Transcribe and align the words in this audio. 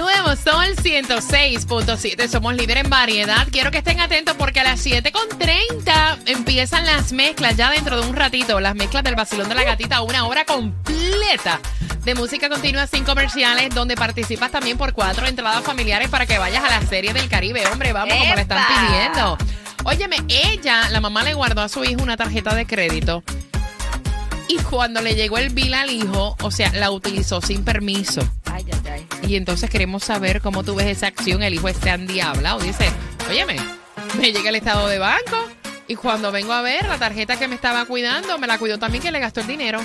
Nuevo 0.00 0.34
Sol 0.34 0.76
106.7, 0.82 2.26
somos 2.26 2.54
líder 2.54 2.78
en 2.78 2.88
variedad. 2.88 3.46
Quiero 3.52 3.70
que 3.70 3.78
estén 3.78 4.00
atentos 4.00 4.34
porque 4.34 4.60
a 4.60 4.64
las 4.64 4.86
7.30 4.86 6.20
empiezan 6.24 6.86
las 6.86 7.12
mezclas, 7.12 7.54
ya 7.54 7.70
dentro 7.70 8.00
de 8.00 8.08
un 8.08 8.16
ratito, 8.16 8.60
las 8.60 8.74
mezclas 8.74 9.04
del 9.04 9.14
vacilón 9.14 9.50
de 9.50 9.56
la 9.56 9.62
gatita, 9.62 10.00
una 10.00 10.26
hora 10.26 10.46
completa 10.46 11.60
de 12.02 12.14
música 12.14 12.48
continua 12.48 12.86
sin 12.86 13.04
comerciales, 13.04 13.74
donde 13.74 13.94
participas 13.94 14.50
también 14.50 14.78
por 14.78 14.94
cuatro 14.94 15.26
entradas 15.26 15.62
familiares 15.64 16.08
para 16.08 16.24
que 16.24 16.38
vayas 16.38 16.64
a 16.64 16.80
la 16.80 16.86
serie 16.86 17.12
del 17.12 17.28
Caribe. 17.28 17.66
Hombre, 17.70 17.92
vamos, 17.92 18.14
como 18.16 18.34
le 18.34 18.40
están 18.40 18.66
pidiendo. 18.68 19.36
Óyeme, 19.84 20.16
ella, 20.28 20.88
la 20.88 21.02
mamá 21.02 21.24
le 21.24 21.34
guardó 21.34 21.60
a 21.60 21.68
su 21.68 21.84
hijo 21.84 22.02
una 22.02 22.16
tarjeta 22.16 22.54
de 22.54 22.66
crédito. 22.66 23.22
Y 24.48 24.56
cuando 24.62 25.02
le 25.02 25.14
llegó 25.14 25.36
el 25.36 25.50
bill 25.50 25.74
al 25.74 25.90
hijo, 25.90 26.38
o 26.40 26.50
sea, 26.50 26.72
la 26.72 26.90
utilizó 26.90 27.42
sin 27.42 27.64
permiso. 27.64 28.26
Y 29.26 29.36
entonces 29.36 29.70
queremos 29.70 30.04
saber 30.04 30.40
cómo 30.40 30.64
tú 30.64 30.74
ves 30.74 30.86
esa 30.86 31.08
acción. 31.08 31.42
El 31.42 31.54
hijo 31.54 31.68
está 31.68 31.94
endiablado. 31.94 32.60
Dice, 32.60 32.90
óyeme, 33.28 33.56
me 34.18 34.32
llega 34.32 34.48
el 34.48 34.56
estado 34.56 34.88
de 34.88 34.98
banco 34.98 35.36
y 35.90 35.96
cuando 35.96 36.30
vengo 36.30 36.52
a 36.52 36.62
ver 36.62 36.86
la 36.86 36.98
tarjeta 36.98 37.36
que 37.36 37.48
me 37.48 37.56
estaba 37.56 37.84
cuidando, 37.84 38.38
me 38.38 38.46
la 38.46 38.58
cuidó 38.58 38.78
también 38.78 39.02
que 39.02 39.10
le 39.10 39.18
gastó 39.18 39.40
el 39.40 39.48
dinero. 39.48 39.80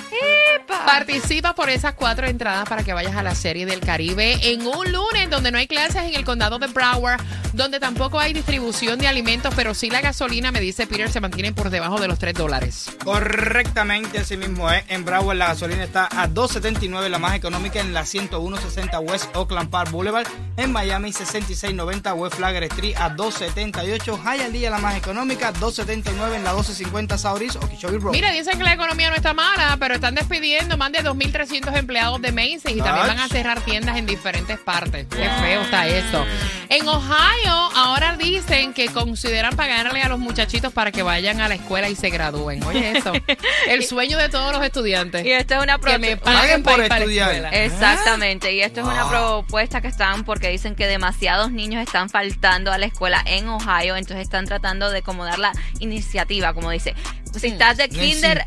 Participa 0.84 1.54
por 1.54 1.70
esas 1.70 1.94
cuatro 1.94 2.26
entradas 2.26 2.68
para 2.68 2.84
que 2.84 2.92
vayas 2.92 3.16
a 3.16 3.22
la 3.22 3.34
serie 3.34 3.66
del 3.66 3.80
Caribe 3.80 4.38
en 4.52 4.66
un 4.66 4.90
lunes 4.92 5.30
donde 5.30 5.50
no 5.50 5.58
hay 5.58 5.66
clases 5.66 6.02
en 6.02 6.14
el 6.14 6.24
condado 6.24 6.58
de 6.58 6.66
Broward, 6.66 7.20
donde 7.52 7.80
tampoco 7.80 8.18
hay 8.18 8.32
distribución 8.32 8.98
de 8.98 9.08
alimentos, 9.08 9.52
pero 9.54 9.74
sí 9.74 9.90
la 9.90 10.00
gasolina, 10.00 10.52
me 10.52 10.60
dice 10.60 10.86
Peter, 10.86 11.10
se 11.10 11.20
mantiene 11.20 11.52
por 11.52 11.70
debajo 11.70 11.98
de 12.00 12.08
los 12.08 12.18
3 12.18 12.34
dólares. 12.34 12.90
Correctamente, 13.04 14.18
así 14.18 14.36
mismo 14.36 14.70
es. 14.70 14.84
En 14.88 15.04
Broward 15.04 15.36
la 15.36 15.48
gasolina 15.48 15.84
está 15.84 16.06
a 16.06 16.28
2.79, 16.28 17.08
la 17.08 17.18
más 17.18 17.34
económica 17.34 17.80
en 17.80 17.94
la 17.94 18.04
10160 18.04 19.00
West 19.00 19.34
Oakland 19.34 19.70
Park 19.70 19.90
Boulevard. 19.90 20.26
En 20.56 20.72
Miami 20.72 21.12
6690 21.12 22.14
West 22.14 22.36
Flagler 22.36 22.64
Street 22.64 22.96
a 22.96 23.14
2.78. 23.14 24.22
Hialeah 24.22 24.70
la 24.70 24.78
más 24.78 24.96
económica, 24.96 25.52
2.79 25.52 26.36
en 26.36 26.44
la 26.44 26.52
1250 26.52 27.18
Sauris 27.18 27.56
Okeechobee 27.56 27.98
Road. 27.98 28.12
Mira, 28.12 28.30
dicen 28.32 28.58
que 28.58 28.64
la 28.64 28.74
economía 28.74 29.10
no 29.10 29.16
está 29.16 29.34
mala, 29.34 29.76
pero 29.78 29.94
están 29.94 30.14
despidiendo 30.14 30.65
más 30.76 30.90
de 30.92 30.98
2.300 31.04 31.76
empleados 31.76 32.20
de 32.22 32.32
Macy's 32.32 32.64
y 32.66 32.78
también 32.78 33.06
van 33.06 33.18
a 33.18 33.28
cerrar 33.28 33.60
tiendas 33.60 33.96
en 33.96 34.06
diferentes 34.06 34.58
partes. 34.58 35.06
Qué 35.08 35.28
feo 35.40 35.62
está 35.62 35.86
eso. 35.86 36.24
En 36.68 36.88
Ohio, 36.88 37.52
ahora 37.76 38.16
dicen 38.16 38.72
que 38.74 38.86
consideran 38.88 39.54
pagarle 39.54 40.02
a 40.02 40.08
los 40.08 40.18
muchachitos 40.18 40.72
para 40.72 40.90
que 40.90 41.02
vayan 41.02 41.40
a 41.40 41.48
la 41.48 41.54
escuela 41.54 41.88
y 41.88 41.94
se 41.94 42.10
gradúen. 42.10 42.62
Oye, 42.64 42.98
eso. 42.98 43.12
El 43.68 43.84
sueño 43.84 44.18
de 44.18 44.28
todos 44.28 44.52
los 44.52 44.64
estudiantes. 44.64 45.24
Y 45.24 45.30
esto 45.32 45.54
es 45.54 45.62
una 45.62 45.78
que 45.78 45.98
me 45.98 46.16
propuesta. 46.16 46.40
paguen 46.40 46.62
por 46.62 46.80
estudiar. 46.80 47.30
escuela. 47.30 47.48
Exactamente, 47.50 48.52
y 48.52 48.60
esto 48.62 48.80
es 48.80 48.86
una 48.86 49.08
propuesta 49.08 49.80
que 49.80 49.88
están 49.88 50.24
porque 50.24 50.48
dicen 50.48 50.74
que 50.74 50.86
demasiados 50.86 51.52
niños 51.52 51.82
están 51.82 52.08
faltando 52.10 52.72
a 52.72 52.78
la 52.78 52.86
escuela 52.86 53.22
en 53.26 53.48
Ohio, 53.48 53.96
entonces 53.96 54.22
están 54.24 54.46
tratando 54.46 54.90
de 54.90 55.02
como 55.02 55.24
dar 55.24 55.38
la 55.38 55.52
iniciativa, 55.78 56.52
como 56.54 56.70
dice. 56.70 56.94
Si 57.38 57.48
estás 57.48 57.76
de 57.76 57.88
Mm, 57.88 57.90
kinder, 57.90 58.46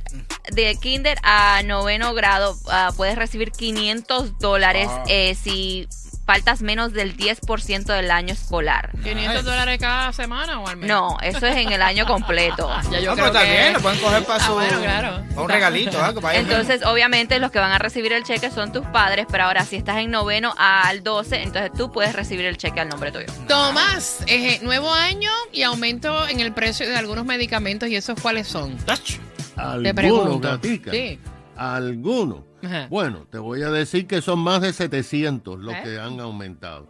de 0.52 0.75
kinder 0.81 1.17
a 1.23 1.61
noveno 1.64 2.14
grado, 2.14 2.58
ah, 2.69 2.92
puedes 2.95 3.16
recibir 3.16 3.52
500 3.52 4.39
dólares 4.39 4.88
Wow. 4.88 5.03
eh, 5.08 5.36
si 5.42 5.88
faltas 6.25 6.61
menos 6.61 6.94
del 6.94 7.17
10% 7.17 7.86
del 7.92 8.11
año 8.11 8.33
escolar. 8.36 8.92
500 9.03 9.44
dólares 9.44 9.80
cada 9.80 10.14
semana 10.14 10.59
o 10.59 10.67
al 10.67 10.77
mes. 10.77 10.88
No, 10.88 11.17
eso 11.23 11.47
es 11.47 11.58
en 11.58 11.72
el 11.72 11.81
año 11.81 12.05
completo. 12.05 12.70
Ya 12.92 13.00
yo 13.00 13.16
no, 13.16 13.16
creo 13.16 13.16
pero 13.16 13.25
está 13.27 13.44
que- 13.45 13.52
bien, 13.52 13.73
lo 13.73 13.80
pueden 13.80 14.00
coger 14.00 14.23
para 14.25 14.44
Ah, 14.44 14.47
su. 14.47 14.53
bueno, 14.53 14.80
claro. 14.80 15.23
para 15.30 15.42
un 15.42 15.49
regalito, 15.49 16.04
algo 16.04 16.21
para 16.21 16.38
Entonces, 16.38 16.86
obviamente, 16.86 17.39
los 17.39 17.49
que 17.49 17.58
van 17.58 17.71
a 17.71 17.80
recibir 17.80 18.14
el 18.14 18.23
cheque 18.23 18.52
son 18.52 18.71
tus 18.71 18.86
padres, 18.88 19.26
pero 19.32 19.45
ahora 19.45 19.65
si 19.65 19.76
estás 19.77 19.98
en 19.98 20.11
noveno 20.11 20.54
al 20.59 21.02
12, 21.04 21.42
entonces 21.42 21.71
tú 21.76 21.92
puedes 21.92 22.14
recibir 22.14 22.45
el 22.45 22.58
cheque 22.58 22.80
al 22.80 22.89
nombre 22.89 23.11
tuyo. 23.11 23.26
Tomás, 23.48 24.17
eh, 24.27 24.59
nuevo 24.61 24.93
año 24.93 25.32
y 25.52 25.64
aumento 25.64 26.27
en 26.27 26.42
el 26.42 26.54
precio 26.54 26.88
de 26.88 26.95
algunos 26.95 27.26
medicamentos 27.26 27.89
y 27.89 27.95
esos 27.95 28.20
cuáles 28.21 28.48
son. 28.48 28.76
mismos. 28.76 29.20
Algunos, 29.59 30.42
gatica. 30.42 30.92
Sí. 30.92 31.20
Algunos. 31.55 32.42
Ajá. 32.64 32.87
Bueno, 32.89 33.27
te 33.30 33.37
voy 33.37 33.64
a 33.64 33.70
decir 33.70 34.08
que 34.08 34.21
son 34.21 34.39
más 34.39 34.61
de 34.61 34.73
700 34.73 35.59
los 35.59 35.73
¿Eh? 35.73 35.81
que 35.83 35.99
han 35.99 36.20
aumentado. 36.20 36.87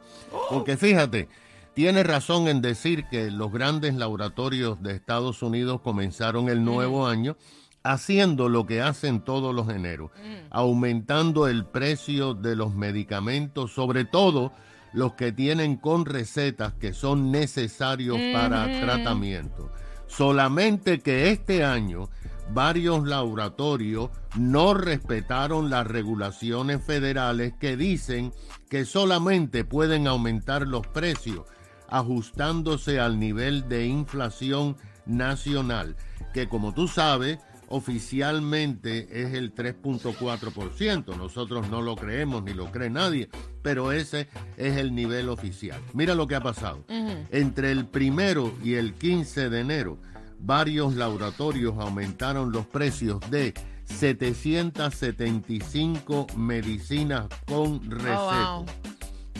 Porque 0.50 0.78
fíjate, 0.78 1.28
tiene 1.74 2.04
razón 2.04 2.48
en 2.48 2.62
decir 2.62 3.06
que 3.10 3.32
los 3.32 3.52
grandes 3.52 3.94
laboratorios 3.96 4.82
de 4.82 4.94
Estados 4.94 5.42
Unidos 5.42 5.82
comenzaron 5.82 6.50
el 6.50 6.64
nuevo 6.64 7.08
año 7.08 7.38
haciendo 7.84 8.50
lo 8.50 8.66
que 8.66 8.82
hacen 8.82 9.22
todos 9.22 9.56
los 9.56 9.70
eneros, 9.70 10.12
aumentando 10.50 11.48
el 11.48 11.66
precio 11.66 12.34
de 12.34 12.56
los 12.56 12.76
medicamentos, 12.76 13.74
sobre 13.74 14.06
todo 14.06 14.52
los 14.92 15.14
que 15.14 15.32
tienen 15.32 15.78
con 15.78 16.06
recetas 16.06 16.74
que 16.74 16.94
son 16.94 17.32
necesarios 17.32 18.18
para 18.34 18.66
tratamiento. 18.82 19.72
Solamente 20.08 21.00
que 21.00 21.30
este 21.30 21.64
año 21.64 22.10
varios 22.54 23.08
laboratorios 23.08 24.10
no 24.36 24.74
respetaron 24.74 25.70
las 25.70 25.88
regulaciones 25.88 26.84
federales 26.84 27.54
que 27.60 27.78
dicen 27.78 28.34
que 28.70 28.86
solamente 28.86 29.64
pueden 29.64 30.08
aumentar 30.08 30.68
los 30.68 30.86
precios 30.88 31.42
ajustándose 31.88 33.00
al 33.00 33.20
nivel 33.20 33.68
de 33.68 33.88
inflación 33.88 34.78
nacional, 35.06 35.96
que 36.34 36.48
como 36.48 36.74
tú 36.74 36.88
sabes, 36.88 37.40
oficialmente 37.68 39.22
es 39.22 39.34
el 39.34 39.54
3.4%. 39.54 41.16
Nosotros 41.16 41.70
no 41.70 41.82
lo 41.82 41.96
creemos 41.96 42.44
ni 42.44 42.54
lo 42.54 42.72
cree 42.72 42.90
nadie, 42.90 43.30
pero 43.62 43.92
ese 43.92 44.28
es 44.58 44.78
el 44.78 44.94
nivel 44.94 45.30
oficial. 45.30 45.80
Mira 45.94 46.16
lo 46.16 46.28
que 46.28 46.36
ha 46.36 46.42
pasado. 46.42 46.84
Entre 47.32 47.72
el 47.72 47.86
primero 47.86 48.54
y 48.64 48.74
el 48.74 48.94
15 48.94 49.50
de 49.50 49.60
enero, 49.60 50.00
varios 50.40 50.96
laboratorios 50.96 51.78
aumentaron 51.78 52.52
los 52.52 52.66
precios 52.66 53.20
de 53.30 53.54
775 53.84 56.26
medicinas 56.36 57.28
con 57.46 57.88
receta. 57.90 58.56
wow. 58.56 58.66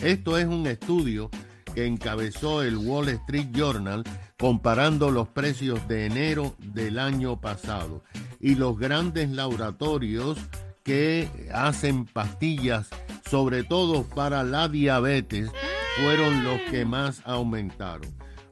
Esto 0.02 0.38
es 0.38 0.46
un 0.46 0.66
estudio 0.66 1.28
que 1.74 1.84
encabezó 1.86 2.62
el 2.62 2.76
Wall 2.76 3.08
Street 3.10 3.48
Journal 3.52 4.02
comparando 4.38 5.10
los 5.10 5.28
precios 5.28 5.86
de 5.88 6.06
enero 6.06 6.54
del 6.58 6.98
año 6.98 7.38
pasado 7.40 8.02
y 8.40 8.54
los 8.54 8.78
grandes 8.78 9.28
laboratorios 9.30 10.38
que 10.82 11.28
hacen 11.52 12.06
pastillas, 12.06 12.88
sobre 13.28 13.62
todo 13.62 14.04
para 14.04 14.42
la 14.42 14.68
diabetes, 14.68 15.50
fueron 16.00 16.44
los 16.44 16.58
que 16.70 16.86
más 16.86 17.20
aumentaron. 17.26 18.08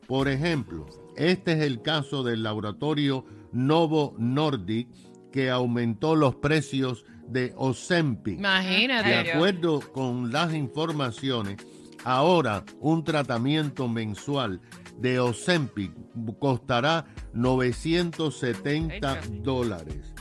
Por 0.06 0.28
ejemplo, 0.28 0.87
este 1.18 1.52
es 1.52 1.60
el 1.60 1.82
caso 1.82 2.22
del 2.22 2.44
laboratorio 2.44 3.24
Novo 3.52 4.14
Nordic 4.18 4.88
que 5.32 5.50
aumentó 5.50 6.14
los 6.14 6.36
precios 6.36 7.04
de 7.26 7.52
Ozempic. 7.56 8.38
Imagínate. 8.38 9.08
De 9.08 9.32
acuerdo 9.32 9.80
con 9.80 10.30
las 10.30 10.54
informaciones, 10.54 11.56
ahora 12.04 12.64
un 12.80 13.02
tratamiento 13.02 13.88
mensual 13.88 14.60
de 14.96 15.18
Ozempic 15.18 15.92
costará 16.38 17.04
970 17.34 19.20
dólares. 19.42 20.14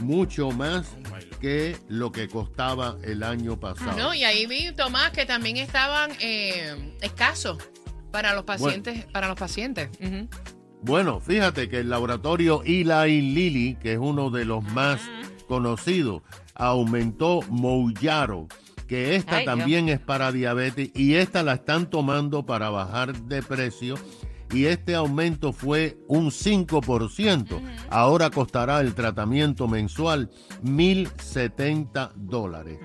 Mucho 0.00 0.50
más 0.50 0.96
que 1.40 1.76
lo 1.88 2.10
que 2.10 2.26
costaba 2.26 2.96
el 3.04 3.22
año 3.22 3.60
pasado. 3.60 3.96
No, 3.96 4.12
y 4.12 4.24
ahí 4.24 4.46
vi, 4.46 4.72
Tomás, 4.72 5.12
que 5.12 5.24
también 5.24 5.56
estaban 5.56 6.10
eh, 6.20 6.96
escasos 7.00 7.58
para 8.12 8.34
los 8.34 8.44
pacientes. 8.44 9.04
Para 9.06 9.28
los 9.28 9.38
pacientes. 9.38 9.88
Bueno, 10.82 11.20
fíjate 11.20 11.68
que 11.68 11.80
el 11.80 11.90
laboratorio 11.90 12.62
Eli 12.64 13.20
Lilly, 13.20 13.76
que 13.76 13.94
es 13.94 13.98
uno 13.98 14.30
de 14.30 14.44
los 14.44 14.62
más 14.62 15.00
conocidos, 15.48 16.22
aumentó 16.54 17.40
Mounjaro, 17.48 18.48
que 18.86 19.16
esta 19.16 19.36
Ay, 19.36 19.44
Dios. 19.44 19.56
también 19.56 19.88
es 19.88 20.00
para 20.00 20.32
diabetes 20.32 20.90
y 20.94 21.14
esta 21.14 21.42
la 21.42 21.54
están 21.54 21.88
tomando 21.88 22.44
para 22.44 22.70
bajar 22.70 23.14
de 23.14 23.42
precio 23.42 23.94
y 24.52 24.66
este 24.66 24.94
aumento 24.94 25.52
fue 25.52 25.98
un 26.08 26.26
5%. 26.30 27.60
Ahora 27.90 28.30
costará 28.30 28.80
el 28.80 28.94
tratamiento 28.94 29.66
mensual 29.66 30.30
1.070 30.62 32.12
dólares. 32.16 32.78